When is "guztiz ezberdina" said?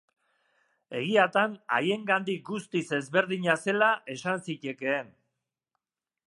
2.49-3.57